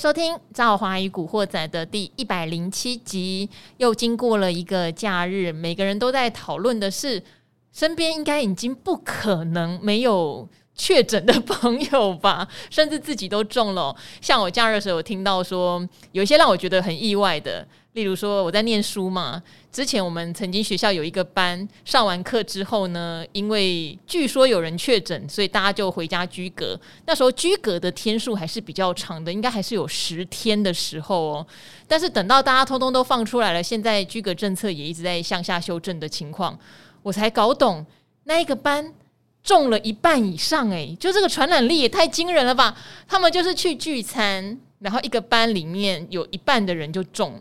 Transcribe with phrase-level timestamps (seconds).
[0.00, 3.46] 收听《赵华与古惑仔》的第一百零七集。
[3.76, 7.22] 又经过了一个假日，每个人都在讨论的是，
[7.70, 13.94] 身边应该已经不可能没有确诊的朋友吧，甚至自己都中了。
[14.22, 17.68] 像我假日的时候，听到说有一些让我觉得很意外的。
[17.94, 26.80] 例如说，我在念书嘛，之前我们曾经学校有一个班，上完课之后呢，因为据说有人确诊，所以大家就回家居隔。
[27.06, 31.46] 那时候居隔的天数还是比较长的，应该还是有十天的时候哦。
[31.88, 36.56] 但是等到大家通通都放出来了，现在居隔政策也一直在向下修正的情况，
[37.02, 37.84] 我才搞懂
[38.22, 38.94] 那一个班
[39.42, 42.76] 中了一半以上，诶，就这个传染力也太惊人了吧？
[43.08, 47.34] 他们就是去聚餐，然后一个班里面有一半的人就中。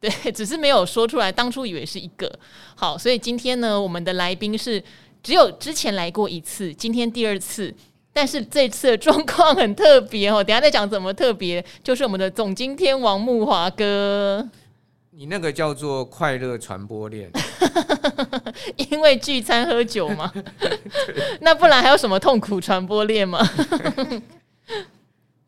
[0.00, 1.30] 对， 只是没有说出来。
[1.30, 2.32] 当初以为是一个
[2.74, 4.82] 好，所以今天呢，我们的来宾是
[5.22, 7.74] 只有之前来过一次，今天第二次。
[8.12, 11.64] 但是这次的状况很特别哦，等下再讲怎么特别。
[11.84, 14.44] 就是我们的总经天王木华哥，
[15.12, 17.30] 你那个叫做快乐传播链，
[18.90, 20.32] 因为聚餐喝酒嘛。
[21.40, 23.38] 那不然还有什么痛苦传播链吗？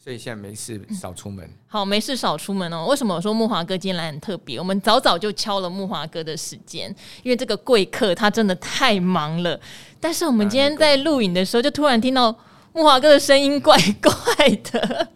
[0.02, 2.86] 所以现在没事少出门，好，没事少出门哦。
[2.86, 4.58] 为什么我说木华哥今天来很特别？
[4.58, 9.60] 我们早早就敲了木华哥的时间，因为这个贵客他真的太忙了。
[10.00, 12.36] 但是我们今天在录影的时候，就突然听到
[12.72, 15.08] 木华哥的声音怪怪的，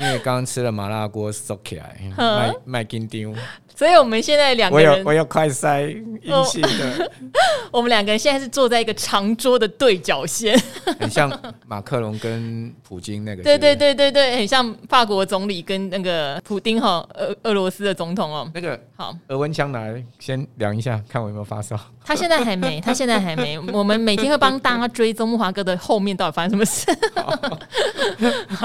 [0.00, 3.34] 因为刚刚吃了麻辣锅，收起来， 卖卖金丢。
[3.76, 7.10] 所以我们现在两个人，我有我有快塞阴性的。
[7.72, 10.60] 我们两个人现在是坐在一个长桌的对角线，
[11.00, 11.30] 很像
[11.66, 13.42] 马克龙跟普京那个。
[13.42, 18.50] 对对对对对，很像法国总理跟那个普丁哈，俄俄罗斯的总统哦。
[18.52, 21.78] 那个好，额温枪来先量一下，看我有没有发烧。
[22.04, 23.58] 他现在还没，他现在还没。
[23.72, 26.86] 我们每天会帮大家追踪木华哥的后面到底发生什么事，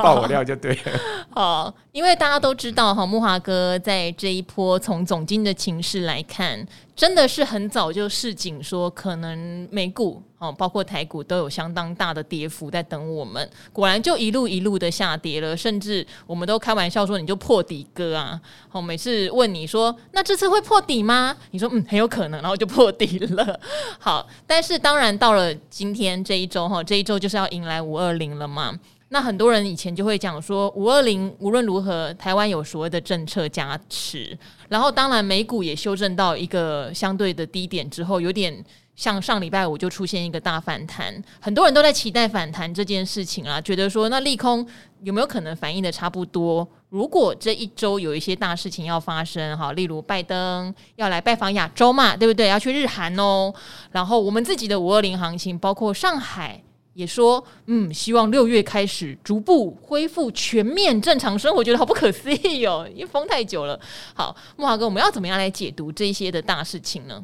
[0.01, 0.99] 爆我料就对了。
[1.29, 6.65] 好，因为大家都知道哈，木华哥在这一波从总经的情势来看，
[6.95, 13.49] 真的是很早就示警说，可能美股哦，包括台股都有相当大的跌幅在等我们。
[13.73, 18.39] 果然就一路一路的下跌了，甚至我们都开玩笑说，你就破底哥啊！
[18.71, 21.35] 哦，每次问你说，那这次会破底吗？
[21.51, 23.59] 你说嗯，很有可能，然后就破底了。
[23.99, 28.73] 好，但是当然到了今天这一周哈，这一周就是要迎来五二零了嘛。
[29.09, 38.65] 那很多人以前就会讲说，五二零无论如何，台湾有所谓的政策加持，然后当然美股也修正到一个相对的低点之后，有点
[38.95, 44.67] 像上礼拜五就出现一个大反弹，很多人都在期待反弹这件事情啊，觉得说那利空
[45.03, 46.67] 有没有可能反应的差不多？
[46.89, 52.47] 如果这一周有一些大事情要发生，哈，例如拜登要来拜访亚洲嘛，对不对？
[52.47, 53.53] 要去日韩哦，
[53.91, 56.63] 然后我们自己的五二零行情，包括上海。
[56.95, 63.77] 也说，嗯，希望六月开始逐步恢复全面正常生活，觉得好不可思议哦，因为封太久了。
[64.13, 67.23] 好，木华哥，我们要怎么样来解读这些的大事情呢？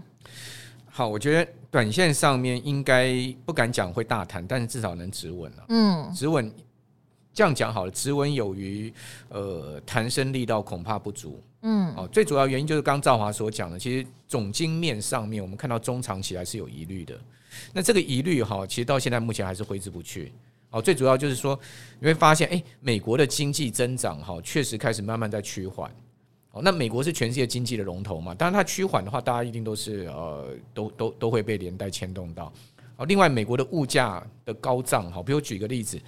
[0.89, 3.15] 好，我觉得短线上面应该
[3.45, 5.65] 不敢讲会大谈，但是至少能止稳了。
[5.69, 6.53] 嗯，止稳，
[7.33, 8.93] 这样讲好了，止稳有余，
[9.29, 11.41] 呃，弹升力道恐怕不足。
[11.63, 17.19] 嗯，哦，最主要原因就是刚赵华所讲的，其实总经面上面，我们看到中长期还是有疑虑的。
[17.73, 20.31] 那这个疑虑哈，其实到现在目前还是挥之不去。
[20.71, 21.59] 哦，最主要就是说，
[21.99, 25.93] 你会发现，哎，美国的经济增长哈，确实开始慢慢在趋缓。
[26.51, 32.51] 哦，那美国是全世界经济的龙头嘛，当然它趋缓的话，大家一定都是呃，都都都会被连带牵动到。
[32.97, 35.99] 哦，另外，美国的物价的高涨哈，比如举个例子，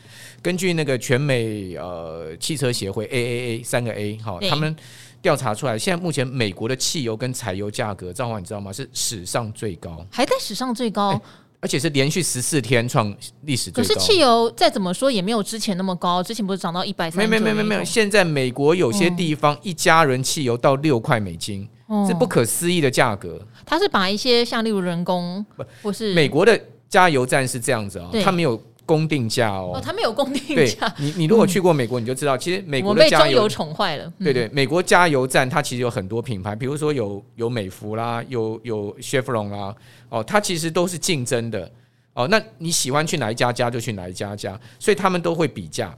[0.41, 4.75] 根据那个全美呃汽车协会 AAA 三个 A 哈，他们
[5.23, 8.72] 调查出来，现在目前美国的汽油跟柴油价格，赵华你知道吗？
[8.72, 11.19] 是史上最高，还在史上最高。
[11.61, 13.07] 而且是连续十四天创
[13.44, 13.88] 历史最高。
[13.88, 17.23] 可是汽油再怎么说也没有之前那么高，之前不是涨到一百三？
[17.23, 17.83] 没没没有没有。
[17.85, 21.62] 现在美国有些地方一家人汽油到六块美金，
[22.06, 23.39] 是、嗯、不可思议的价格。
[23.66, 30.94] 它是把一些像例如人工不不是美国的加油站是这样子啊、哦，它没有公定价哦，他们有公定价。
[30.97, 34.12] 你你如果去过美国，你就知道，其实美国的加油被中油宠坏了。
[34.19, 39.75] 对对，美国加油站它其实有很多品牌，比如说有有美孚啦，有有 Chevron 啦，
[40.09, 41.71] 哦，它其实都是竞争的。
[42.13, 45.97] 哦，那你喜欢去哪一家加就去哪一家加，所以他们都会比价。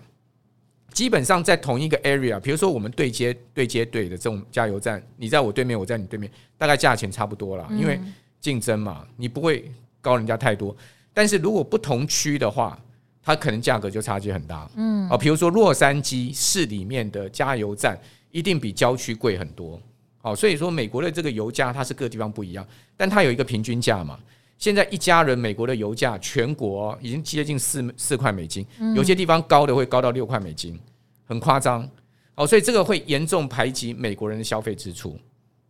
[0.94, 8.00] 基本上在同一个 area，比如说我们对接对接对的这种加油站，你在我对面，我在你对面，大概价钱差不多啦，因为
[8.40, 10.74] 竞争嘛，你不会高人家太多。
[11.16, 12.78] 但是如果不同区的话，
[13.24, 14.70] 它可能价格就差距很大。
[14.76, 18.00] 嗯，啊，比如说洛杉矶市里面的加油站
[18.32, 19.82] 一定比郊区贵很多。
[20.22, 22.68] 好，所以说美国的这个油价它是各地方不一样，
[22.98, 24.20] 但它有一个平均价嘛。
[24.58, 28.66] 现在一家人，美国的油价全国已经接近四四块美金，
[28.96, 30.80] 有些地方高的会高到六块美金，
[31.26, 31.90] 很夸张
[32.36, 35.18] 哦，所以这个会严重排挤美国人的消费支出。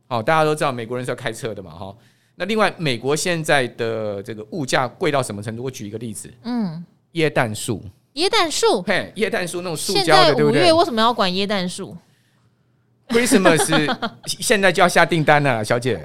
[0.08, 1.96] 好，大家都知道美国人是要开车的嘛，哈。
[2.36, 5.64] 那另外，美国现在的这个物价贵到什么程度？
[5.64, 6.84] 我举一个例子，嗯，
[7.14, 7.82] 椰蛋树，
[8.16, 10.62] 椰蛋树，嘿，椰蛋树那种塑胶的，对不对？
[10.62, 11.96] 五月为什么要管椰蛋树
[13.08, 13.96] ？Christmas
[14.28, 16.04] 现在就要下订单了，小姐，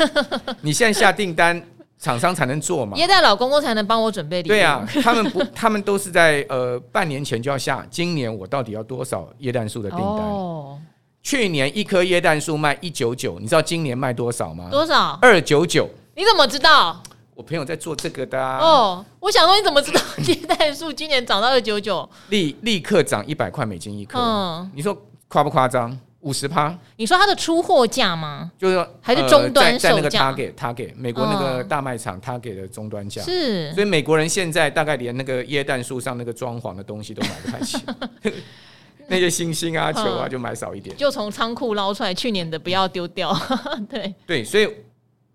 [0.60, 1.62] 你现在下订单，
[1.98, 2.96] 厂商才能做嘛？
[2.98, 4.52] 椰蛋老公公才能帮我准备礼物。
[4.52, 10.06] 对啊，他们不，他们都是在呃半年前就要下，今年我到底要多少椰蛋树的订单？
[10.06, 10.78] 哦
[11.22, 14.68] 去年一棵椰蛋树卖一九九，你知道今年卖多少吗？
[14.70, 15.18] 多少？
[15.20, 15.88] 二九九。
[16.14, 17.02] 你怎么知道？
[17.34, 18.58] 我朋友在做这个的、啊。
[18.58, 22.08] 哦，我想说你怎么知道 椰蛋树今年涨到二九九？
[22.28, 24.18] 立立刻涨一百块美金一颗。
[24.18, 24.96] 嗯，你说
[25.28, 25.98] 夸不夸张？
[26.20, 26.76] 五十趴？
[26.96, 28.50] 你说它的出货价吗？
[28.58, 29.94] 就是说还是终端售价？
[29.94, 33.72] 在那个 Target Target 美国那个大卖场 Target 的终端价是。
[33.72, 37.78] 所以美国人现在大概连那个椰蛋树上那个装潢的东西都买不太起。
[39.10, 42.14] 那些星星啊、球啊，就买少一点，就从仓库捞出来。
[42.14, 43.36] 去年的不要丢掉。
[43.88, 44.68] 对对，所以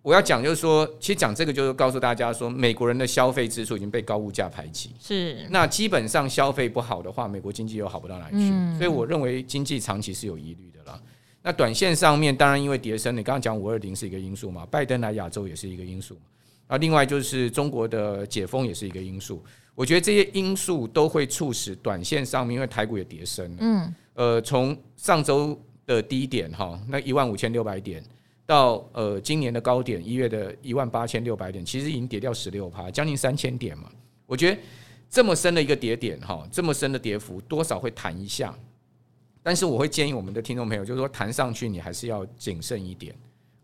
[0.02, 4.92] 我要讲，就是说，其实讲这个就是告诉大家说，美国人的消费支出已经被高物价排挤。
[5.02, 5.46] 是。
[5.50, 8.78] 那基本上消费不好的话，美国经济又好不到哪里去。
[8.78, 10.98] 所以我认为经济长期是有疑虑的啦。
[11.42, 16.18] 那短线上面，当然因为跌升，你刚刚讲五二零是一个因素嘛，拜登来亚洲也是一个因素。
[16.68, 19.44] 啊，另外就是中国的解封也是一个因素。
[19.76, 23.58] 我觉得这些因素都会促使短线上面，因为台股也跌深了。
[23.60, 28.02] 嗯，呃，从上周的低点哈，那一万五千六百点，
[28.46, 33.92] 到呃今年的高点一月的一万八千六百点，其实已经跌掉十六趴，将近三千点嘛。
[34.26, 34.60] 我觉得
[35.10, 38.58] 这么深的一个跌点哈，这么深的跌幅，多少会弹一下。
[39.44, 43.14] 但是我会建议我们的听众朋友，就是说弹上去你还是要谨慎一点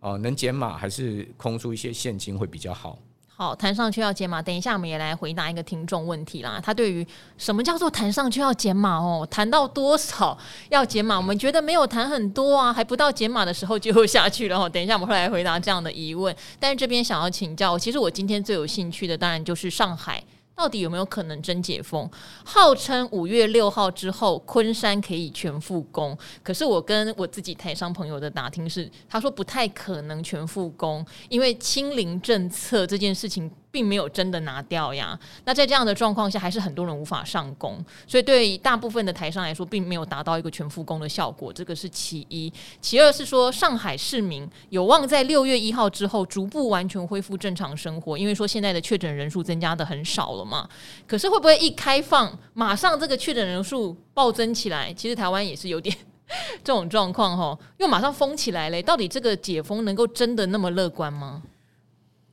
[0.01, 3.00] 哦，能减码还是空出一些现金会比较好。
[3.27, 4.42] 好，弹上去要减码。
[4.42, 6.59] 等一下，我们也来回答一个听众问题啦。
[6.63, 7.06] 他对于
[7.38, 10.38] 什么叫做弹上去要减码哦，弹到多少
[10.69, 11.18] 要减码？
[11.18, 14.69] 我们觉得没有弹很多啊，还不到减码的时候就 下去了。
[14.69, 16.36] 等一下，我们会来回答这样的疑问。
[16.59, 20.24] 但是这边想要请教，其实我今天最有兴趣的，当然就是上海。
[20.56, 22.09] 到底有没有可能真解封？
[22.44, 26.18] 号称五月六号之后，昆山可以全复工。
[26.44, 33.51] 可是我跟我自己台商朋友的打听是，他说不太可能全复工，因为清零政策这件事情。
[33.72, 35.18] 并没有真的拿掉呀。
[35.46, 41.52] 那在这样的状况下，还是很多人无法上工，所以对大部分的台商来说，并没有达到一个全复工的效果。
[41.52, 42.52] 这个是其一。
[42.82, 50.68] 其二是说，上海市民有望在六月一号之后逐步完全恢复正常生活，因为说现在的确诊人数增加的很少了嘛。
[51.08, 54.94] 可是会不会一开放，马上这个确诊人数暴增起来？
[54.94, 55.96] 其实台湾也是有点
[56.64, 58.82] 这种状况哈，又马上封起来嘞。
[58.82, 61.42] 到底这个解封能够真的那么乐观吗？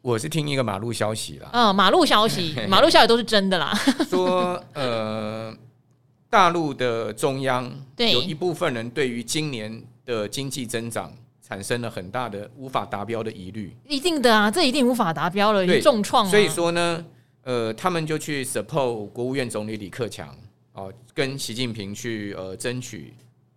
[0.09, 3.79] 我是听一个马路消息啦，嗯，马路消息， 马路消息都是真的啦。
[4.09, 5.55] 说呃，
[6.31, 11.13] 大陆的中央有一部分人对于今年的经济增长
[11.47, 13.77] 产生了很大的无法达标的疑虑。
[13.87, 16.27] 一定的啊，这一定无法达标了，重创。
[16.27, 17.05] 所以说呢，
[17.43, 20.35] 呃，他们就去 support 国务院总理李克强
[20.73, 23.13] 哦，跟习近平去呃争取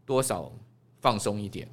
[0.06, 0.52] 多少
[1.00, 1.66] 放松一点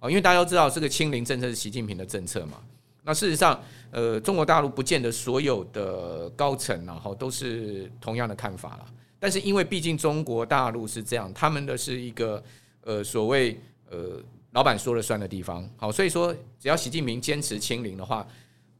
[0.00, 2.58] 哦，因为大家都知道这个清零政策是习近平的政策嘛。
[3.06, 8.86] 那事实上，呃，中国大陆不见得所有的高层然后都是同样的看法了。
[9.18, 12.42] 但是因为毕竟中国大陆是这样，他们的是一个
[12.80, 15.68] 呃所谓呃老板说了算的地方。
[15.76, 18.26] 好，所以说只要习近平坚持清零的话，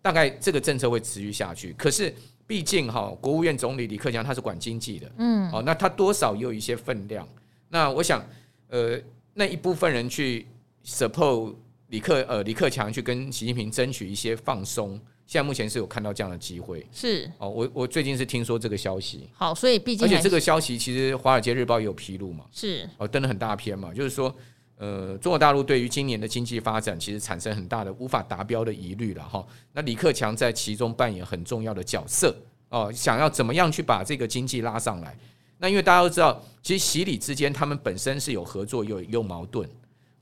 [0.01, 1.75] 大概这个政策会持续下去。
[1.75, 2.15] 可是
[2.47, 7.29] 毕竟哈，国务院总理李克强他是管经济的，嗯，好，那他多少也有一些分量。
[7.69, 8.27] 那我想，
[8.69, 8.99] 呃，
[9.35, 10.47] 那一部分人去
[10.83, 11.57] support。
[11.89, 16.85] 李克呃，李克强去跟习近平争取一些放松，现在目前是有看到这样的机会。
[16.91, 19.29] 是哦，我我最近是听说这个消息。
[19.35, 22.47] 好，所以毕竟而且这个消息其实《华尔街日报》也有披露嘛。
[22.51, 24.35] 是哦，登了很大篇嘛，就是说
[24.77, 29.47] 呃，中国大陆对于今年的经济发展其实产生很大的无法达标的疑虑了哈。
[29.73, 32.35] 那李克强在其中扮演很重要的角色
[32.71, 35.17] 哦，想要怎么样去把这个经济拉上来？
[35.59, 39.69] 那因为大家都知道，其实习李之间他们本身是有合作有有矛盾。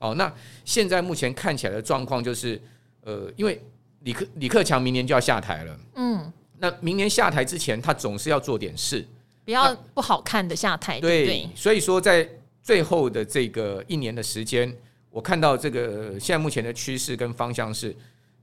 [0.03, 0.29] 哦，那
[0.65, 2.61] 现在目前看起来的状况就是，
[3.05, 3.57] 呃，因为
[4.01, 6.29] 李克李克强明年就要下台了，嗯，
[6.59, 9.07] 那明年下台之前，他总是要做点事，
[9.45, 12.27] 不要不好看的下台，对，对，所以说在
[12.61, 14.69] 最后的这个一年的时间，
[15.09, 17.95] 我看到这个现在目前的趋势跟方向是，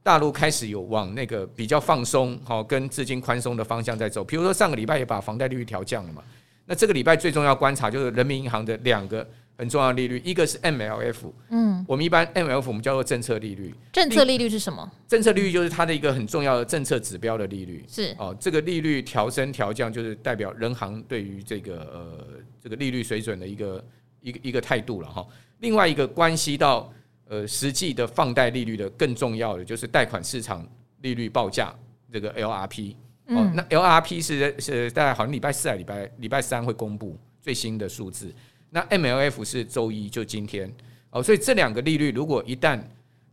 [0.03, 6.23] 大陆开始有往那个比较放松，好跟资金宽松的方向在走，比如说上个礼拜也把房贷利率调降了嘛，
[6.65, 9.29] 那这个礼拜最重要观察就是人民银行的两个。
[9.61, 13.75] 很重要的利率，一个是 MLF，嗯，我们一般 MLF 我们叫做政策利率。
[13.93, 14.91] 政策利率是什么？
[15.07, 17.85] 政策利率就是它的一个很重要的政策指标的利率。
[17.87, 22.27] 是哦，这个利率调升调降，就是代表人行对于这个呃
[22.59, 23.85] 这个利率水准的一个
[24.23, 25.27] 一个一个态度了哈。
[25.59, 26.91] 另外一个关系到
[27.29, 30.67] 呃实际的放贷利率的更重要的就是贷款市场
[31.03, 31.75] 利率报价
[32.11, 32.95] 这个 LRP
[33.27, 38.33] 哦，那 LRP 是是大概好像礼拜四还礼拜礼拜三会公布最新的数字，
[38.71, 40.73] 那 MLF 是周一就今天
[41.11, 42.81] 哦，所以这两个利率如果一旦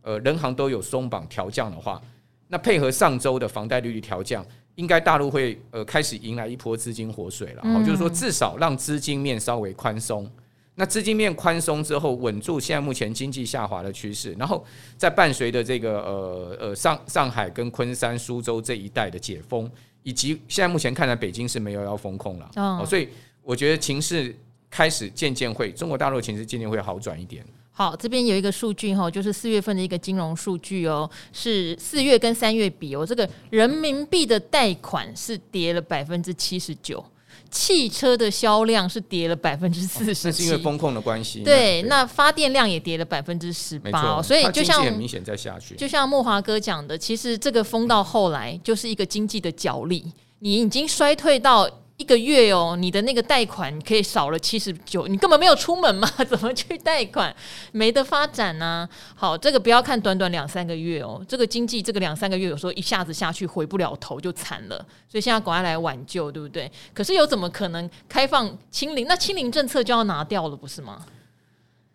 [0.02, 2.02] 呃人行都有松绑调降的话，
[2.48, 4.44] 那配合上周的房贷利率调降。
[4.74, 10.30] 应该大陆会呃开始迎来一波资金活水了，嗯，就是说至少让资金面稍微宽松。
[10.76, 14.64] 那资金面宽松之后，稳住现在目前经济下滑的趋势，然后
[14.96, 19.68] 再伴随着这个呃呃上上海跟昆山、苏州这一带的解封，
[20.04, 23.08] 以及现在目前看来北京是没有要封控了，哦，所以
[23.42, 24.32] 我觉得情势
[24.70, 27.44] 开始渐渐会中国大陆的情势渐渐会好转一点。
[27.70, 37.04] 好，这边有一个数据哈，就是四月份的一个金融数据哦，是四月跟三月比哦，这个人民币的贷款是跌了百分之七十九，
[37.52, 41.44] 汽车的销量是跌了百分之四十七，那是因为风控的关系。
[41.44, 45.76] 对，那发电量也跌了百分之十八，所以就像很明显在下去。
[45.76, 50.04] 就像莫华哥讲的，其实这个风到后来就是一个经济的角力，
[50.40, 51.70] 你已经衰退到。
[51.98, 57.34] 一个月哦，你的那个贷款可以少了七十九，你根本没有出门嘛， 怎么去贷款？
[57.72, 59.16] 没得发展呢、啊。
[59.16, 64.76] 好，这个不要看短短两三个月哦，这个经济这个两三个月有时候一下子下去回不了头就惨了，
[65.08, 66.70] 所以现在赶快来挽救，对不对？
[66.94, 69.08] 可是又怎么可能开放清零？
[69.08, 71.04] 那清零政策就要拿掉了，不是吗？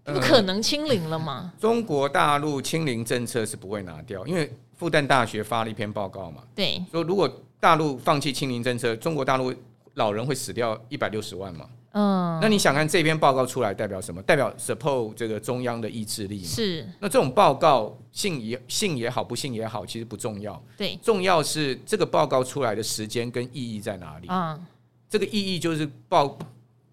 [0.03, 1.53] 不可能清零了吗？
[1.55, 9.53] 呃、中国大陆清零政策是不会拿掉，因为复旦大学发了一篇报告嘛，对，说如果大陆放弃清零政策，中国大陆。
[9.95, 11.69] 老人会死掉一百六十万嘛？
[11.95, 14.19] 嗯，那你想看这篇报告出来代表什么？
[14.23, 16.43] 代表 support 这个中央的意志力。
[16.43, 16.83] 是。
[16.99, 20.59] 那这种报告信也信也好，不信也好，其实不重要。
[20.75, 24.27] 对，重要是这个报告出来的时间跟意义在哪里？
[24.27, 24.59] 嗯，
[25.07, 26.35] 这个意义就是报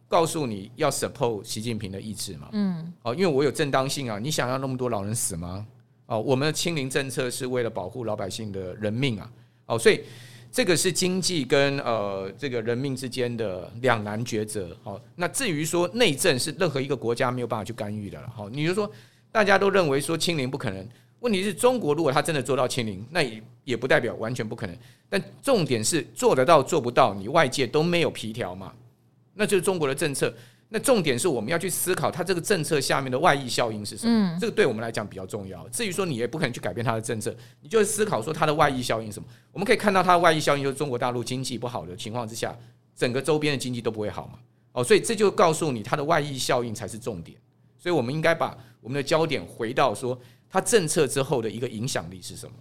[0.07, 2.51] 告诉你要 support 习近平的意志嘛。
[2.53, 2.93] 嗯。
[3.03, 5.67] 哦，因为我有正当性啊，你想要那么多老人死吗？
[6.05, 9.33] 哦，我们的清零政策是为了保护老百姓的人命啊。
[9.65, 10.03] 哦，所以。
[10.53, 14.77] 这个是经济跟呃这个人命之间的两难抉择。
[14.83, 18.29] 好，那至于说内政是任何一个国家没有办法去干预的了。
[18.35, 18.91] 好，你就说
[19.31, 20.85] 大家都认为说清零不可能，
[21.21, 24.77] 问题是中国如果他真的做到清零，那也也不代表完全不可能。
[25.09, 28.73] 但重点是做得到做不到，你外界都没有皮条嘛，
[29.35, 30.33] 那就是中国的政策。
[30.73, 34.39] 那重点是我们要去思考，它这个政策下面的外溢效应是什么？
[34.41, 35.69] 这个对我们来讲比较重要。
[35.71, 39.27] 至于说你也不可能去改变它的政策，你就思考说它的外溢效应是什么？
[39.51, 42.57] 我们可以看到它的外溢效应就是中国大陆经济不好的情况之下，
[42.95, 44.39] 整个周边的经济都不会好嘛。
[44.71, 47.37] 哦，所以这就告诉你它的外溢效应才是重点。
[47.77, 50.17] 所以我们应该把我们的焦点回到说
[50.49, 52.53] 它政策之后的一个影响力是什么？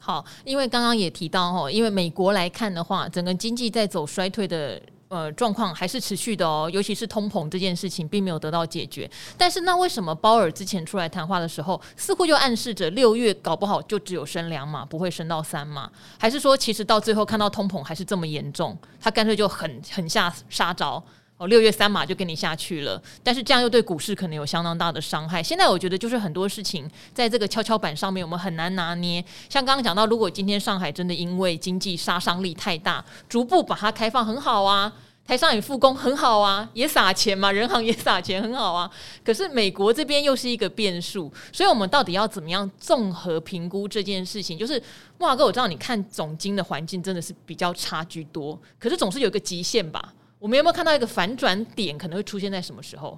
[0.00, 4.80] 好，因为刚刚也提到哈，因为美国来看的话，整个经济在走衰退的。
[5.10, 9.10] 呃，状况还是持续的哦，尤其是通膨这件事情并没有得到解决。
[9.36, 15.90] 但是那为什么鲍尔之前出来谈话的时候，似乎就暗示着六月搞不好就只有升两码，不会升到三码？
[16.16, 21.02] 还是说其实到最后看到通膨还是这么严重，他干脆就狠狠下杀招
[21.40, 23.02] 哦，六月三码就跟你下去了。
[23.24, 25.42] 但是这样又对股市可能有相当大的伤害。
[25.42, 29.24] 现在我觉得就是很多事情在这个跷跷板上面，我们很难拿捏。
[29.48, 34.92] 像刚刚讲到，如果今天上海真的因为经济杀伤力太大，逐步把它开放很好啊。
[35.26, 38.90] 台商也复工很好啊，也撒钱嘛，人行也撒钱很好啊。
[39.24, 44.58] 可是美国这边又是一个变数，所以我们到底要怎么样综合评估这件事情？
[44.58, 44.82] 就是
[45.16, 50.12] 慕驊哥，我知道你看总经的环境真的是比较差居多，可是总是有个极限吧？
[50.40, 51.96] 我们有没有看到一个反转点？
[51.96, 53.16] 可能会出现在什么时候？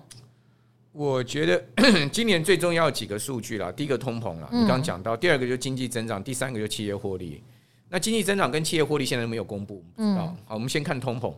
[0.90, 1.64] 我觉得
[2.12, 7.42] 今年最重要几个数据啦，第一个通膨啦，你刚刚讲到；第二个就是经济增长，第三个就是企业获利。
[7.88, 11.32] 那经济增长跟企业获利现在都没有公布，嗯，好，我们先看通膨。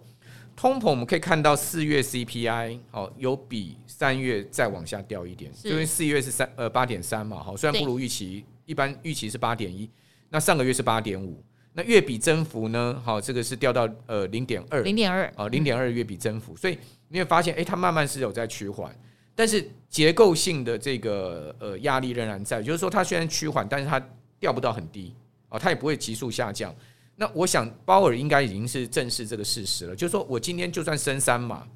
[0.57, 9.91] 通膨我们可以看到四月 CPI 哦，有比三月再往下掉一点，因为四月是三呃八点三嘛，好，虽然不如预期，一般预期是八点一，
[10.31, 11.43] 那上个月是八点五，
[11.77, 13.03] 那月比增幅呢？
[13.05, 16.79] 好，这个是掉到呃零点二，零点二啊，零点二月比增幅，所以
[17.09, 18.97] 你会发现，哎，它慢慢是有在趋缓，
[19.35, 24.01] 但是结构性的这个呃压力仍然在，就是说它虽然趋缓，但是它
[24.39, 25.13] 掉不到很低
[25.49, 26.73] 啊，它也不会急速下降。
[27.17, 31.67] 那我想鲍尔应该已经是正视这个事实了，就是说我今天就算升三码，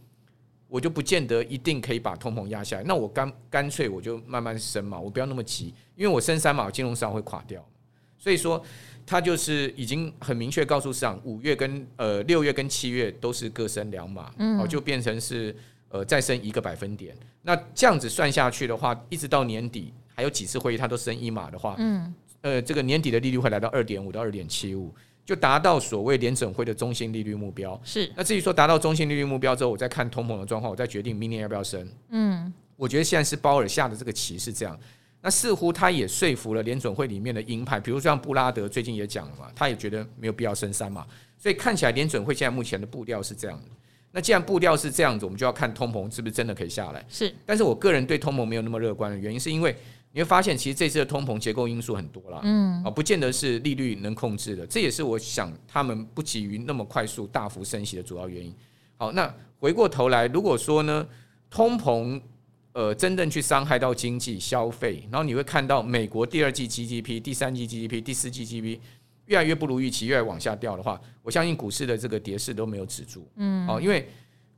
[0.68, 2.84] 我就不见得一定可以把通膨压下来。
[2.84, 7.64] 那我干干脆我就慢慢升嘛，我不要那么急，因为我升三码，金融市场会垮掉。
[8.18, 8.62] 所以说
[9.06, 15.54] 他就是已经很明确告诉市场，五月跟呃六月跟七月都是各升两码，嗯哦，就变成是
[15.88, 17.16] 呃再升一个百分点。
[17.42, 24.94] 那这样子算下去的话，一直到年底还有几次会议，他都升一码的话，嗯，呃，这个年底的利率会来到二点五到二点七五。
[25.24, 27.78] 就达到所谓联准会的中性利率目标。
[27.84, 28.10] 是。
[28.16, 31.86] 那至于说达到中性利率目标之后，我再看通膨的状况，我再决定明年要不要升。
[32.08, 34.80] 嗯，我觉得现在是鲍尔下的这个棋是这样。
[35.20, 41.06] 那似乎他也说服了联准会里面的鹰派，比如像布拉德最近也讲了嘛，他也觉得没有必要升三嘛。
[41.36, 43.64] 所以看起来联准会现在目前的步调是这样的。
[44.10, 47.04] 那既然步调是这样子，我们就要看通膨是不是真的可以下来。
[47.08, 47.32] 是。
[47.44, 49.76] 但是我个人对通膨没有那么乐观的原因，是因为。
[50.10, 58.52] 你会发现，其实这次的通膨结构因素很多啦，嗯，啊，不见得是利率能控制的，这也是我想他们不急于那么快速大幅升息的主要原因。
[58.96, 61.06] 好，那回过头来，如果说呢，
[61.50, 62.18] 通膨
[62.78, 68.78] 呃真正去伤害到经济消费，然后你会看到美国第二季 GDP、第三季 GDP、第四季 GDP
[69.26, 74.08] 越来越不如预期，越来越往下掉的话，我相信股市的这个跌势都没有止住，嗯，哦，因为。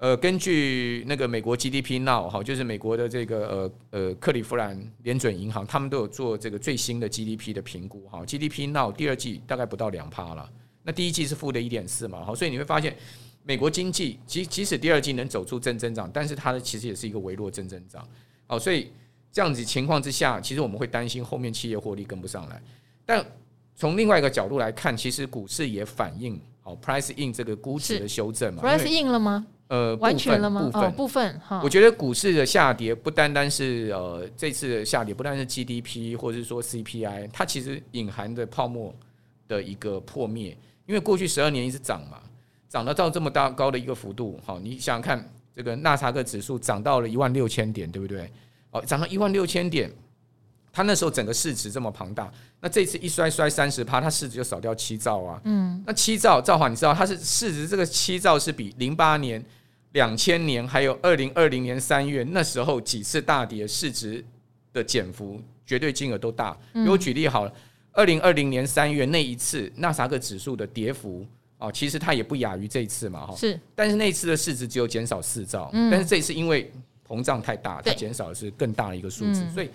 [0.03, 8.25] 呃，根据那个美国 GDP Now 哈，就是美国的这个呃呃克利夫兰联准银行，他们都有做这个最新的 GDP 的评估哈。
[8.25, 10.51] GDP Now 第二季大概不到两趴了，
[10.85, 12.97] 那第一季是负的一点四嘛，好，所以你会发现
[13.43, 18.07] 美国经济即即使第二季能走出正增长，但是它的其实也是一个微弱正增长，
[18.47, 18.93] 哦，所以
[19.33, 22.61] 这样子情况之下，其实我们会担心后面企业获利跟不上来。
[23.05, 23.25] 但
[23.75, 29.47] 从另外一个角度来看，其实股市也反映哦 Price In 这个估值的修正嘛，Price In 了吗？
[29.69, 30.63] 呃，完全了吗？
[30.63, 31.61] 部分，哦、部分哈。
[31.63, 38.93] 我觉得股市的下跌不单单是呃这次的下跌，不单是 GDP 或者是说 CPI，它其实隐含的泡沫
[39.47, 40.57] 的一个破灭。
[40.87, 42.21] 因为过去十二年一直涨嘛，
[42.71, 48.31] 涨得到这么大高的一个幅度，好，你想想看，这个纳查克指数涨到了一万六千点，对不对？
[48.71, 49.91] 哦，涨到一万六千点，
[50.73, 55.41] 它那时候整个市值这么庞大，那这次一摔摔三十趴，它市值就少掉七兆啊。
[55.45, 59.45] 嗯，那七兆，兆华你知道它是市值这个七兆是比零八年。
[59.93, 64.25] 两千年还有二零二零年三月那时候几次大跌，市值
[64.73, 66.57] 的减幅绝对金额都大。
[66.73, 67.53] 给我举例好了，
[67.91, 71.27] 二零二零年三月那一次纳查克指数的跌幅
[71.61, 73.37] 啊，其实它也不亚于这一次嘛哈。
[73.37, 76.73] 是，但是那一次的市值只有减少四兆，嗯但是这一次因为
[77.07, 79.49] 膨胀太大，它减少的是更大的一个数字。
[79.55, 79.71] 所以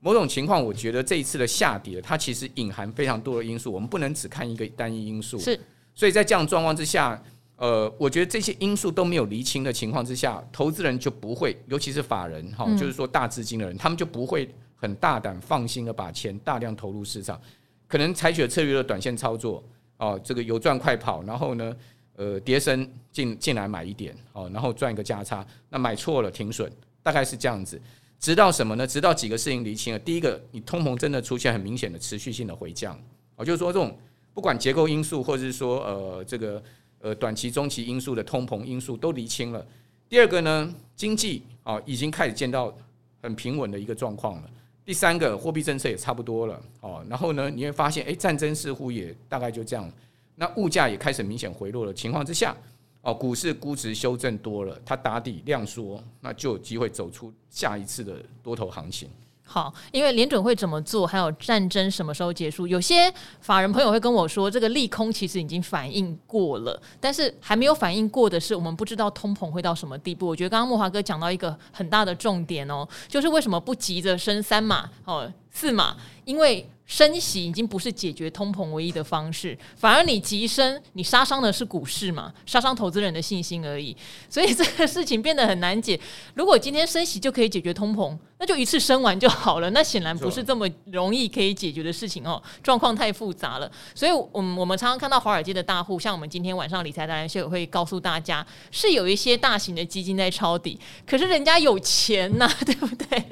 [0.00, 5.38] 某种情况，我觉得这一次的下跌，它其实隐含非常多的因素，我们不能只看一个单一因素。
[5.38, 5.60] 是，
[5.94, 7.22] 所以在这样状况之下。
[7.56, 17.40] 呃，我觉得这些因素都没有厘清的情况之下，投资人就不会，尤其是法人哈，就是说大资金的人，他们就不会很大胆放心的把钱大量投入市场，
[17.86, 19.62] 可能采取了策略的短线操作
[20.04, 21.76] 哦，这个有赚快跑，然后呢，
[22.16, 26.70] 呃，跌升进进来买一点哦，然后赚一个价差，那买错了停损，
[27.02, 27.80] 大概是这样子。
[28.20, 28.86] 直到什么呢？
[28.86, 32.98] 直到几个事情厘清了，第一个，你通膨真的出现很明显的持续性的回降，
[33.36, 33.96] 哦，就是说这种
[34.32, 36.62] 不管结构因素或者是说呃这个。
[37.00, 39.62] 呃，短期、中期因素的通膨因素都厘清了。
[40.08, 42.74] 第二个呢，经济啊已经开始见到
[43.20, 44.50] 很平稳的一个状况了。
[44.84, 47.04] 第三个，货币政策也差不多了哦。
[47.08, 49.90] 然后呢，你会发现，哎，战争似乎也大概就这样。
[50.36, 52.54] 那物价也开始明显回落的情况之下，
[53.00, 59.08] 哦，股市估值修正多了，它打底量缩，那就有机会走出下一次的多头行情。
[59.46, 70.26] 好，因为联准会怎么做，还有战争什么时候结束，有些法人朋友会跟我说，这个利空其实已经反应过了，但是还没有反应过的是，我们不知道通膨会到什么地步。
[70.26, 76.68] 我觉得刚刚莫华哥讲到一个很大的重点哦，就是为什么不急着升三码哦四嘛，因为。
[76.86, 83.96] 升息已经不是解决通膨唯一的方式，反而你急升，你杀伤的是股市嘛，杀伤投资人的信心而已。
[84.28, 85.98] 所以这个事情变得很难解。
[86.34, 89.70] 如果今天升息就可以解决通膨，那就一次升完就好了。
[89.70, 93.72] 那显然不是这么容易可以解决的事情哦，状况太复杂了。
[93.94, 103.24] 所以，我们我们常常看到华尔街的大户，像我们今天晚上理财达人秀会告诉大家，是有一些大型的基金在抄底，可是人家有钱呐、啊， 对不对？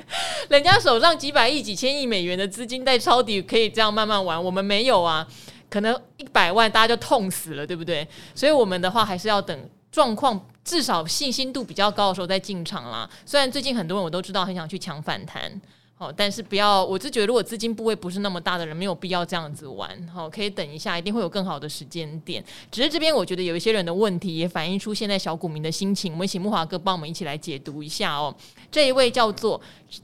[0.49, 3.41] 人家手上几百亿、几千亿美元的资金在抄底。
[3.41, 5.27] 可以这样慢慢玩，我们没有啊，
[5.71, 8.07] 可能一百万大家就痛死了，对不对？
[8.35, 9.59] 所以我们的话还是要等
[9.91, 13.09] 状况至少信心度比较高的时候再进场啦。
[13.25, 15.59] 虽然最近很多人我都知道很想去抢反弹。
[15.95, 19.89] 好，但是不要，我是觉得如果资金部位不是那么大的人，没有必要这样子玩。
[20.09, 22.45] 好，可以等一下，一定会有更好的时间点。
[22.73, 26.13] 只是这边我觉得有一些人的问题，也反映出现在小股民的心情。
[26.13, 28.35] 我们请木华哥帮我们一起来解读一下哦。
[28.69, 29.61] 这一位叫做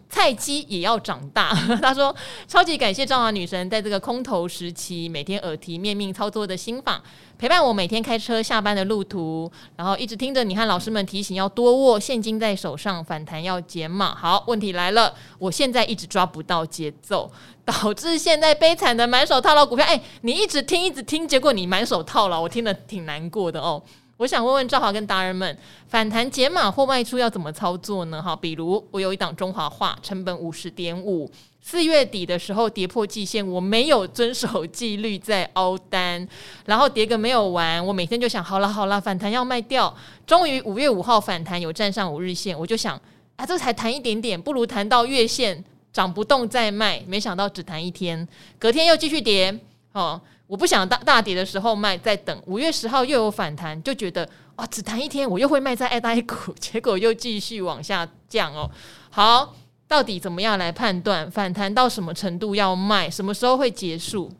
[0.09, 1.51] 菜鸡也要长大，
[1.83, 2.15] 他说
[2.47, 7.03] 超级感谢兆华女神在这个空头时期每天耳提面命操作的心法。
[7.39, 14.13] 陪伴我每天开车下班的路途，然后一直听着你和老师们提醒要多握现金在手上，反弹要减码。
[14.13, 17.31] 好，问题来了，我现在一直抓不到节奏，
[17.65, 19.87] 导致现在悲惨的满手套牢股票。
[19.87, 23.81] 哎，你一直听一直听，结果你满手套牢，我听得挺难过的哦。
[24.19, 28.21] 我想问问赵华跟达人们，反弹减码或卖出要怎么操作呢？
[28.21, 36.29] 哈，比如我有一档中华化，成本五十点五，四月底的时候跌破季线，我没有遵守纪律在凹单，
[36.65, 39.97] 然后跌个没有完，我每天就想好了好了，反弹要卖掉。
[40.27, 43.01] 终于五月五号反弹有站上五日线，我就想
[43.37, 47.01] 啊，这才弹一点点，不如弹到月线涨不动再卖。
[47.07, 48.27] 没想到只弹一天，
[48.59, 49.57] 隔天又继续跌。
[49.93, 58.69] 哦，我不想大大跌的时候卖，再等五月十号又有反弹，就觉得啊，只弹一天，我又会卖在爱呆股， 结果又继续往下降哦。
[59.11, 59.55] 好。
[59.89, 63.09] 到底怎么样来判断反弹到什么程度要卖？
[63.09, 64.31] 什么时候会结束？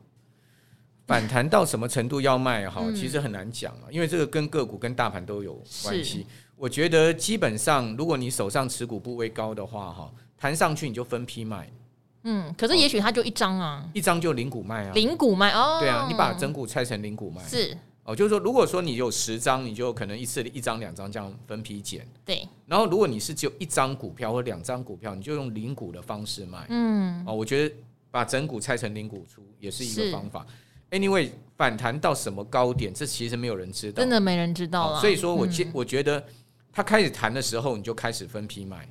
[1.07, 2.69] 反弹到什么程度要卖？
[2.69, 6.27] 哈，其实很难讲啊，因为这个跟个股跟大盘都有关系。
[6.55, 11.73] 我觉得基本上，如果你手上持股部位高的话，哈，弹上去你就分批卖。
[12.23, 15.79] 嗯，可是也许它就一张啊，一张就零股卖啊，零股卖哦。
[15.81, 17.77] 对啊，你把整股拆成零股卖是。
[18.05, 22.09] 哦，就是说，如果说你有十张，你就可能一次一张、两张这样分批减。
[22.25, 22.49] 对。
[22.67, 26.65] 然后，如果你是只有一张股票或两张股票，你就用零股的方式卖。
[26.71, 27.23] 嗯。
[27.27, 27.75] 哦，我觉得
[28.11, 30.47] 把整股拆成零股出也是一个方法。
[30.91, 31.29] Anyway，
[31.59, 35.01] 反弹到什么高点，这其实没有人知道，真的没人知道了。
[35.03, 36.25] 所以说我觉我觉得，
[36.73, 38.89] 它开始弹的时候，你就开始分批卖。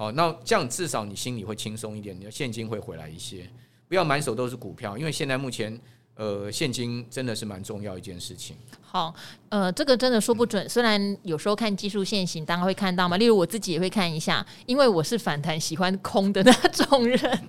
[0.00, 3.46] 哦，那这样至少你心里会轻松一点，你的现金会回来一些，
[3.86, 5.78] 不要满手都是股票，因为现在目前。
[6.16, 8.54] 呃，现金真的是蛮重要一件事情。
[8.92, 9.14] 好，
[9.50, 10.68] 呃，这个真的说不准。
[10.68, 13.16] 虽然有时候看技术线型，大家会看到嘛。
[13.16, 17.40] 例如我自己也会看一下，因为我是反弹喜欢空的那种人，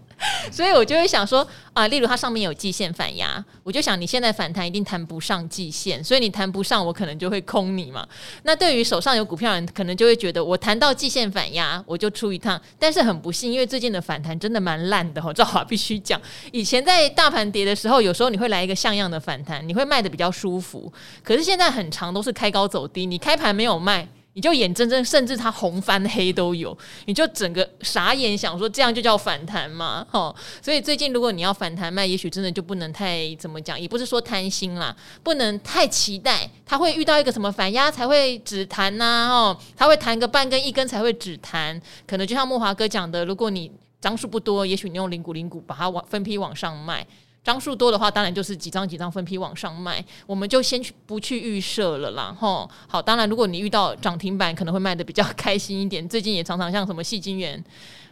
[0.51, 8.08] 所以我就会想说啊，例如它上面有季线反压，我就想你现在反弹一定弹不上季线，所以你弹不上，我可能就会空你嘛。
[8.43, 12.62] 那对于手上有股票人，可能就会觉得我弹到季线反压，我就出一趟。
[12.77, 16.21] 但是很不幸，因为最近的反弹真的蛮烂的哈，赵华必须讲。
[16.51, 18.62] 以前在大盘跌的时候，有时候你会来。
[18.62, 20.93] 一个像样的反弹，你会卖得比较舒服。
[21.32, 30.06] 可是现在很长都是开高走低，你开盘没有卖，你就眼睁睁，甚至它红翻黑都有，你就整个傻眼，想说这样就叫反弹吗？
[30.12, 47.08] 哦，所以最近如果你要反弹卖，也许真的就不能太怎么讲，也不是说贪心啦，不能太期待它会遇到一个什么反压才会止弹呐，哦，它会弹个半根一根才会止弹，可能就像慕驊哥讲的，如果你张数不多，也许你用零股零股把它往分批往上卖。
[47.43, 52.69] 张数多的话，当然就是几张几张分批往上卖，我们就先去不去预设了啦，吼。
[52.88, 56.08] 好，当然如果你遇到涨停板，可能会卖的比较开心一点。
[56.08, 57.63] 最近也常常像什么细晶元。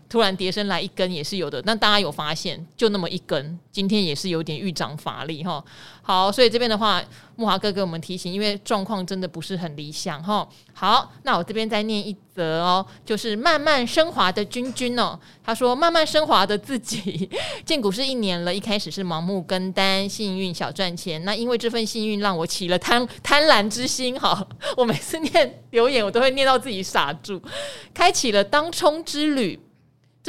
[0.09, 5.63] 突然跌升来一根也是有的，那大家有发现，就那么一根，今天也是有点遇涨乏力哈。
[6.01, 6.99] 好，所以这边的话，
[7.35, 10.47] 木华哥给我们提醒，因为状况真的不是很理想哈。
[10.73, 17.29] 好，那我这边再念一则哦，就是慢慢升华的君君哦，他说慢慢升华的自己
[17.63, 24.47] 进股市一年了，一开始是盲目跟单，幸运小赚钱，那因为这份幸运让我起了贪贪婪之心哈。
[24.75, 27.39] 我每次念留言，我都会念到自己傻住，
[27.93, 29.59] 开启了当冲之旅。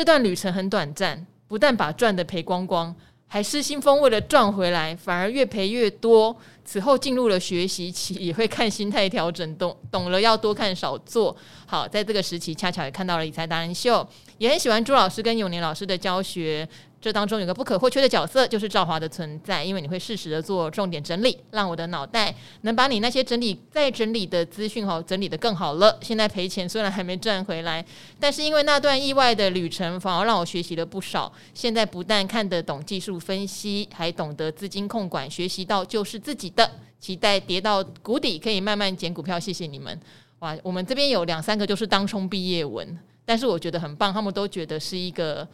[0.00, 6.34] 这段旅程很短暂，不但把赚的赔光光，还失心疯为了赚回来，反而越赔越多。
[6.64, 11.36] 此后进入了学习期，也会看心态调整，懂懂了要多看少做。
[11.66, 14.08] 好，在这个时期恰巧也看到了理财达人秀，
[14.38, 16.66] 也很喜欢朱老师跟永年老师的教学。
[17.00, 25.98] 这当中有个不可或缺的角色，就是赵华的存在，因为你会适时的做重点整理，让我的脑袋能把你那些整理再整理的资讯好整理得更好了。
[26.02, 27.82] 现在赔钱虽然还没赚回来，
[28.18, 31.32] 但是因为那段意外的旅程，反而让我学习了不少。
[31.54, 36.70] 现在不但看得懂技术分析，还懂得资金控管，学习到就是自己的。
[37.00, 39.40] 期待跌到谷底可以慢慢捡股票。
[39.40, 39.98] 谢谢你们！
[40.40, 45.48] 哇，我们这边有两三个就是当冲毕业文，但是我觉得很棒，他们都觉得是一个。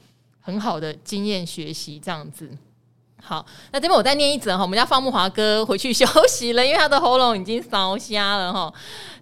[0.46, 2.48] 很好的经验学习这样子，
[3.20, 8.72] 好，那这边我再念一则哈，我们家方木华哥回去休息了，因为他的喉咙已经烧瞎了哈。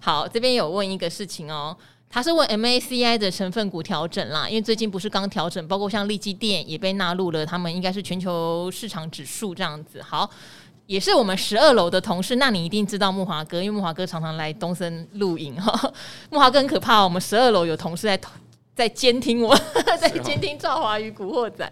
[0.00, 1.74] 好，这边有问一个事情哦，
[2.10, 10.02] 他是问 MACI 的成分股调整啦，因为最近不是刚调整，包括像利基电也被纳入了，他们应该是全球市场指数这样子。
[10.02, 10.28] 好，
[10.84, 15.90] 也是我们十二楼的同事，那你一定知道木华哥，因为木华哥常常来东森录影哈。
[16.28, 18.20] 木华哥很可怕，我们十二楼有同事在。
[18.74, 19.56] 在监听我，
[20.00, 21.70] 在监听赵华与古惑仔。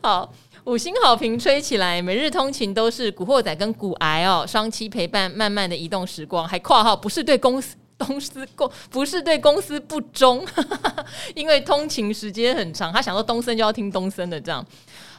[0.00, 0.32] 好，
[0.64, 6.46] 五星好评吹起来，每日通勤都是古惑仔跟古癌哦，双栖陪伴，慢慢的移动时光。
[6.46, 10.44] 还括号不是对公司 公司公不是对公司不忠，
[11.34, 14.64] 因为通勤时间很长，他想说东森就要听东森的这样。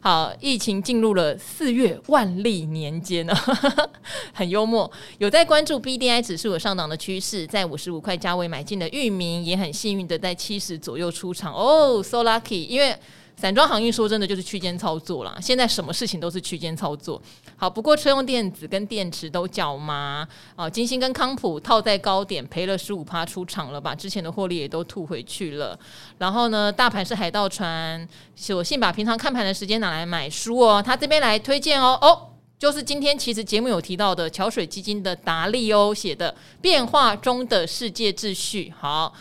[0.01, 3.33] 好，疫情进入了四月万历年间呢，
[4.33, 4.89] 很幽默。
[5.17, 12.67] 有在关注 BDI 指数有上涨的趋势，在五十五块价位买进的域名，也很幸运的在七十左右出场哦，so lucky。
[12.67, 12.95] 因为
[13.37, 17.21] 散装航运说真的就是区间操作啦，现在什么事情都是区间操作。
[17.57, 25.77] 好，不过车用电子跟电池都叫妈啊，金星跟康普套在高点赔了十五趴出场了，把之前的获利也都吐回去了。
[26.17, 30.81] 然后呢，大盘是海盗船，索性把平常看盘的时间拿来买书哦。
[30.81, 38.73] 他这边来推荐哦哦，就是今天其实节目有提到的桥水基金的达利欧写的《变化中的世界秩序》。
[38.79, 39.13] 好，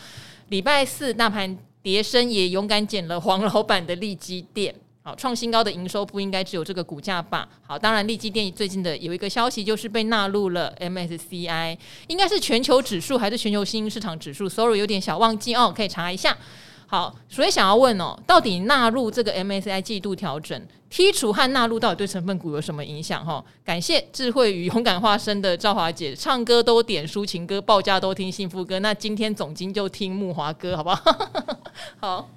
[0.47, 1.64] 礼拜四大盘。
[1.85, 7.47] 蝶生也勇敢捡了黄老板的利基店，好，创新高的营收不应该只有这个股价吧？
[7.61, 16.35] 好，当然利基电最近的有一个消息就是被纳入了 MSCI，应该是全球指数还是全球新兴市场指数？Sorry，有点小忘记哦，可以查一下。
[16.87, 20.59] 好，所以想要问哦，到底纳入这个 MSCI 季度调整，
[20.91, 23.23] 剔除和纳入到底对成分股有什么影响？
[23.23, 28.79] 哈，感谢智慧与勇敢化身的赵华姐，唱歌都点抒情歌，报价都听幸福歌。
[28.79, 31.01] 那今天总经就听木华哥，好不好？
[31.99, 32.29] 好，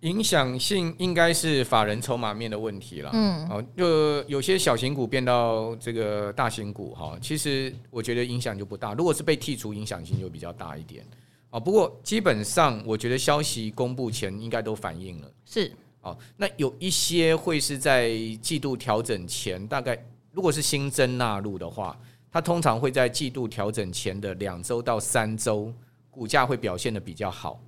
[0.00, 3.10] 影响性应该是法人筹码面的问题了。
[3.14, 8.94] 嗯，哦，就有些小型股变到这个大型股，哈，其实我觉得影响就不大。
[8.94, 11.04] 如果是被剔除，影响性就比较大一点。
[11.50, 15.30] 哦，不过基本上我觉得消息公布前应该都反映了。
[15.44, 18.10] 是，哦，那有一些会是在
[18.42, 19.96] 季度调整前，大概
[20.32, 21.98] 如果是新增纳入的话，
[22.30, 25.72] 它通常会在季度调整前的两周到三周，
[26.10, 27.58] 股价会表现的比较好。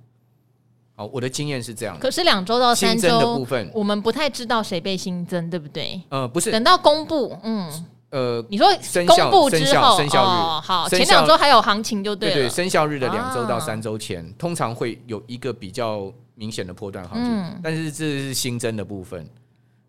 [0.99, 1.97] 哦，我的经验是这样。
[1.97, 6.01] 可是两周到三周的部分，我们不太知道谁被新增，对不对？
[6.09, 7.85] 呃，不是，等到公布，嗯。
[8.11, 8.67] 呃，你说
[9.05, 12.35] 公布之后，生效日、哦、好，前两周还有行情就对了。
[12.35, 17.37] 对，对，生效日的两周到三周前，啊、通常会有一个比较明显的波段行情。
[17.37, 19.29] 嗯、但是这是新增的部分，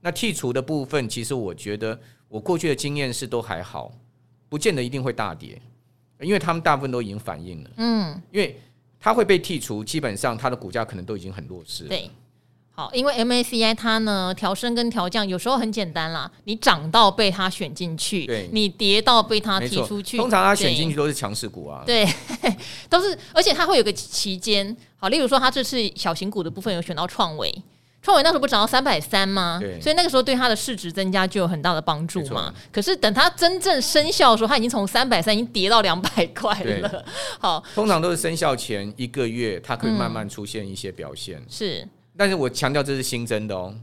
[0.02, 3.90] 那剔除的部分，其实我觉得我过去的经验是都还好，
[4.50, 5.58] 不见得一定会大跌，
[6.20, 7.70] 因为他们大部分都已经反映了。
[7.78, 8.60] 嗯，因为
[9.00, 11.84] 它会被剔除，基本上它的股价可能都已经很弱势。
[11.84, 12.10] 对。
[12.72, 20.16] 好，因为 MACI 它呢调升跟调降有时候很简单啦，你涨到被它选进去，对你跌到被它踢出去。
[20.16, 22.06] 通常它选进去都是强势股啊，对，
[22.88, 24.74] 都是，而且它会有个期间。
[24.96, 27.54] 好，例如说它这次小型股的部分有选到创维，
[28.02, 29.58] 创维那时候不涨到三百三吗？
[29.60, 32.52] 对，所以那个时候对它的市值增加就有很大的帮助嘛。
[32.72, 37.04] 可是等它真正生效的时候，它已经从三百三已经跌到两百块了。
[37.38, 41.38] 好，通常都是生效前一个月，它可以慢慢出现一些表现。
[41.38, 41.88] 嗯、是。
[42.16, 43.74] 但是我强调这是新增的哦，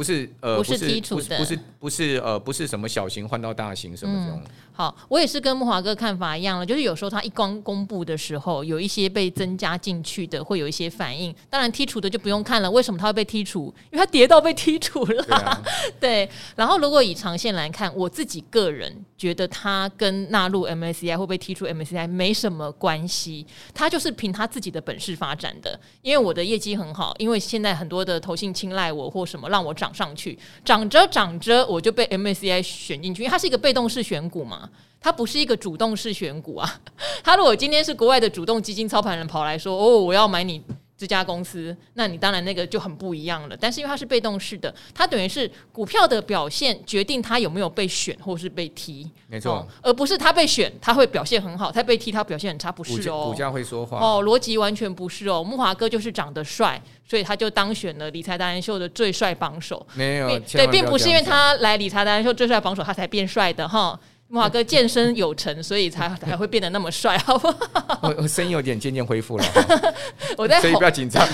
[0.00, 4.42] 不是呃，不是剔除的，不是不是呃，不是什么小型换到大型什么这种。
[4.72, 11.34] 好，我也是跟木华哥看法一样了，就是有时候他一刚公布的时候，有一些被增加进去的，会有一些反应。
[11.50, 13.66] 当然剔除的就不用看了，为什么他会被剔除？
[13.90, 15.22] 因为他跌到被剔除了。
[15.22, 15.62] 对，啊、
[16.00, 25.78] 对，然后如果以长线来看，我自己个人觉得他跟纳入 MSCI 会被剔除 MSCI 没什么关系，他就是凭他自己的本事发展的。
[26.00, 34.68] 因为我的业绩很好，因为现在很多的投信青睐我或什么让我涨上去，涨着涨着我就被 MACI 选进去，因为它是一个被动式选股嘛。
[35.02, 36.80] 它不是一个主动式选股啊，
[37.24, 40.62] 它如果今天是国外的主动基金操盘人跑来说，哦，我要买你
[41.00, 43.56] 这家公司，那你当然那个就很不一样了。
[43.58, 53.30] 但是因为它是被动式的，它等于是股票的表现决定它有没有被选或是被踢，没错，而不是它被选它会表现很好，它被踢它表现很差，不是哦。
[53.30, 55.42] 股价会说话哦，逻辑完全不是哦。
[55.42, 59.86] 木华哥就是长得帅，所以他就当选了理财达人秀的最帅榜首。
[59.94, 63.98] 没有，对，并不是因为他来理财达人秀最帅榜首，他才变帅的哈。
[63.98, 67.98] 木华哥健身有成，所以才才会变得那么帅，好不好？
[68.02, 69.44] 我我声音有点渐渐恢复了，
[70.38, 71.26] 我在，所以不要紧张。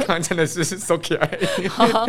[0.00, 1.30] 刚刚真的是 so 可爱。
[1.68, 2.06] 好，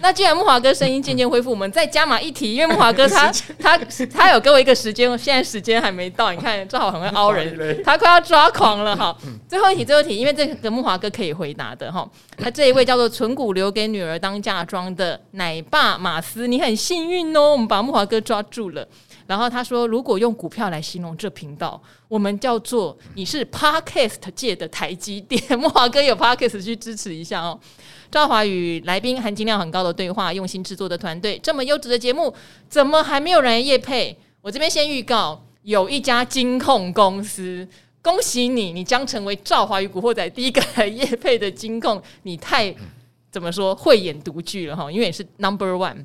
[0.00, 3.78] 那既然木华哥声音渐渐恢复，我们再加码一题，因为木华哥他 他
[4.12, 9.16] 他有给我一个时间，现在时间还没到，你看正好很会凹人，他快要抓狂了哈。
[9.48, 12.06] 最后一题，最后一题，因为这个木华哥可以回答的哈。
[12.38, 18.86] 那这一位叫做“存股留给女儿当嫁妆”的奶爸马斯，你很幸运哦，我们把木华哥抓住了。
[19.26, 27.58] 然后他说：“如果用股票来形容这频道，我们叫做你是 Podcast 界的台积电。”莫华哥有 Podcast 去支持一下哦。
[28.10, 32.32] 赵华与来宾含金量很高的对话，用心制作的团队，这么优质的节目，
[32.68, 34.16] 怎么还没有人业配？
[34.40, 37.66] 我这边先预告，有一家金控公司，
[38.00, 42.72] 恭喜你，你将成为赵华与古惑仔第一个来业配的金控，你太
[43.32, 46.04] 怎么说慧眼独具了哈，因为你是 Number One。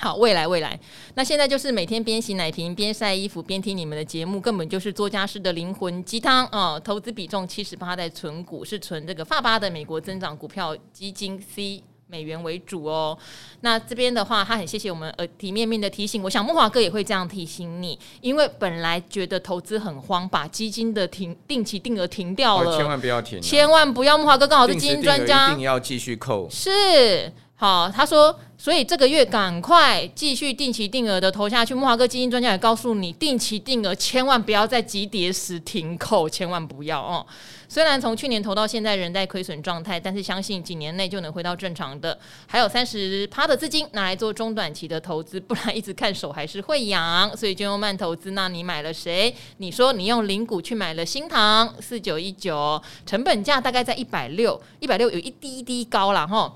[0.00, 0.78] 好，未来未来，
[1.14, 6.78] 那现在就是每天边洗奶瓶边晒衣服边听你们的节目，根本就是作家式的灵魂鸡汤啊！
[6.78, 13.18] 投资比重七十八在存股，是存这个发巴的美国增长股票基金 C 美元为主哦。
[13.62, 16.22] 那这边的话，他很谢谢我们耳提面命的提醒。
[16.22, 24.16] 我想木华哥也会这样提醒你，因为本来觉得投资很慌，把基金的停定期定额停掉了，千万不要停，千万不要。
[24.16, 26.48] 木华哥刚好是基金专家，一定要继续扣。
[26.48, 27.32] 是。
[27.60, 31.74] 好，他说，所以这个月赶快继续定期定额的投下去。
[31.74, 37.26] 木华哥基金专家也告诉你，定期定额千万不要在急跌时停扣，千万不要哦。
[37.68, 42.16] 虽然从去年投到现在仍在亏损状态，但是相信几年内就能回到正常的。
[42.46, 47.36] 还有三十趴的资金拿来做中短期的投资，不然一直看手还是会痒。
[47.36, 48.30] 所以就用慢投资。
[48.30, 49.34] 那你买了谁？
[49.56, 56.54] 你说你用零股去买了新唐四九一九，成本价大概在一百六，一百六有一滴滴高了哈。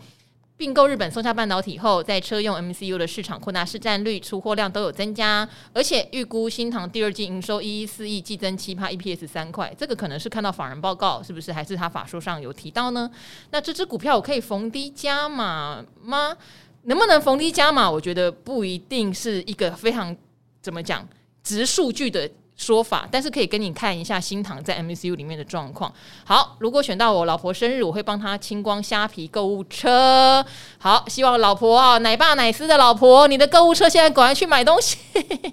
[0.62, 9.74] 并购日本松下半导体后，在车用 MCU 的市场扩大市占率、出货量都有增加，而且预估新唐第二季营收一一四亿，季增七趴，EPS 三块。
[9.76, 11.52] 这个可能是看到法人报告，是不是？
[11.52, 13.10] 还是他法说上有提到呢？
[13.50, 16.36] 那这支股票我可以逢低加码吗？
[16.84, 17.90] 能不能逢低加码？
[17.90, 20.16] 我觉得不一定是一个非常
[20.60, 21.04] 怎么讲
[21.42, 22.30] 值数据的。
[22.56, 25.92] 说法，但是可以跟你看一下新塘在 MCU 里面的状况。
[26.24, 30.44] 好，如果选到我老婆生日，我会帮她清光虾皮购物车。
[30.78, 34.98] 好，希望老婆啊，奶爸奶丝的老婆，你的购物车现在赶快去买东西。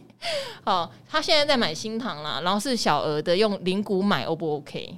[0.64, 4.98] 好，他现在在买新塘啦，然后是小额的用零股买，O 不 OK？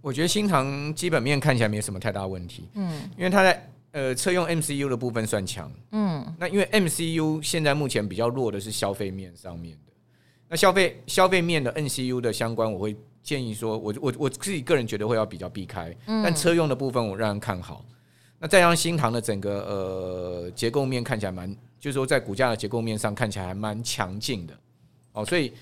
[0.00, 2.68] 我觉得新塘基本面看起来没有什么太大问题。
[2.74, 5.70] 嗯，因为他在呃车用 MCU 的部分算强。
[5.90, 9.76] 嗯，那因为 MCU 现在目前比较弱的是消费面上面。
[10.48, 17.84] 那消费消费面的 NCU 的相关，我会建议说，我我我自己个人觉得会要比较避开，但车用的部分我让人看好。
[18.38, 24.54] 那再让新塘的整个呃结构面看起来蛮，就是说在股价的结构面上看起来还蛮强劲的
[25.12, 25.52] 哦，所以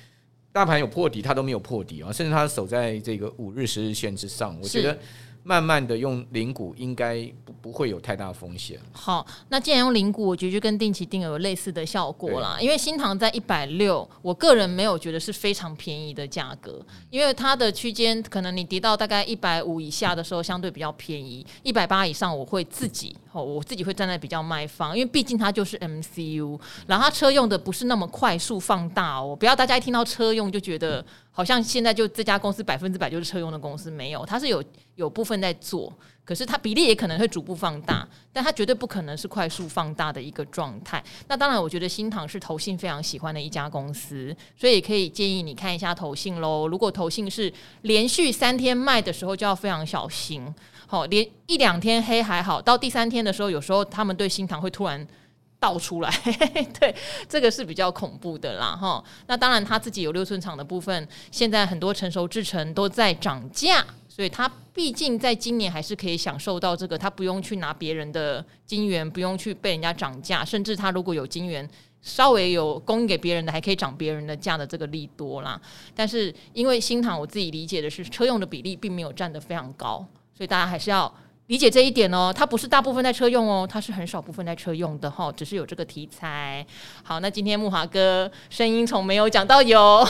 [0.52, 4.98] 大盘有破底，它都没有破底啊，甚至它守在这个五日、十日线之上，我觉得。
[5.44, 8.80] 慢慢的用零股应该不不会有太大风险。
[8.92, 12.56] 好，那既然用零股，我觉得就跟定期定额有类似的效果啦。
[12.58, 21.46] 因为新塘在一百六，我个人没有觉得是非常便宜的价格，因为它的区间可能你跌到大概一百五以下的时候，相对比较便宜。
[21.62, 29.36] 一百八以上，我会自己哦，我自己会站在比较卖方，因为毕竟它就是 MCU，然后它车用的不是那么快速放大哦。
[29.38, 31.04] 不要大家一听到车用就觉得。
[31.36, 34.62] 好像现在就这家公司百分之百就是车用的公司，没有，它是有
[34.94, 35.92] 有部分在做，
[36.24, 41.02] 可是它比例也可能会逐步放大，但它绝对不可能是快速放大的一个状态。
[41.26, 46.68] 那当然，我觉得新唐是投信非常喜欢的一家公司，所以可以建议你看一下投信喽。
[46.68, 50.54] 如果投信是连续三天卖的时候，就要非常小心。
[50.86, 55.06] 好，连一两天黑还好，到第三天的时候，有时候他们对新唐会突然。
[55.60, 56.10] 倒出来，
[56.78, 56.94] 对，
[57.26, 59.02] 这个是比较恐怖的啦，哈。
[59.28, 71.66] 那当然，他自己有六寸厂的部分，现在很多成熟制程都在涨价，所以他毕竟在今年还是可以享受到这个，他不用去拿别人的金元，不用去被人家涨价，甚至他如果有金元
[72.02, 75.58] 稍微有供应给别人的，还可以涨别人的价的这个利多啦。
[75.94, 81.12] 但是因为新塘，我自己理解的是车用的比例并没有占得非常高，所以大家还是要。
[81.48, 86.66] 理解这一点哦，它不是大部分在车用哦，它是很少部分在车用的哈，只是有这个题材。
[87.02, 90.02] 好，那今天木华哥声音从没有讲到有，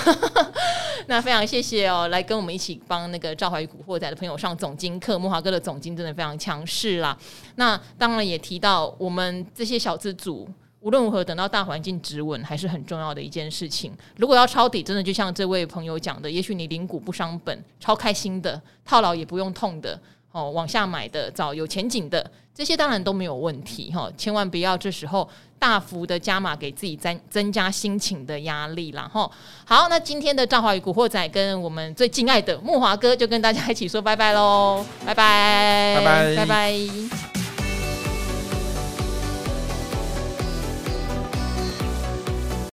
[1.09, 5.19] 那非常谢谢哦，来跟我们一起帮那个赵怀宇古惑仔的朋友上总经课。
[5.19, 7.19] 木华哥的总经真的非常强势啦。
[7.57, 10.49] 那当然也提到我们这些小资组，
[10.85, 13.91] 无论如何等到大环境止稳还是很重要的一件事情。
[14.19, 19.99] 如果要抄底，真的就像这位朋友讲的，也许你零股不伤本，超开心的，套牢也不用痛的。
[20.31, 25.27] 哦，往下买的找有前景的，这些当然都没有问题哈，千万不要这时候
[25.59, 29.31] 大幅的加码，给自己增增加心情的压力啦哈。
[29.65, 37.64] 好，那今天的赵华与古惑仔跟我们最敬爱的木华哥就跟大家一起说拜拜喽，拜拜，拜拜，拜拜。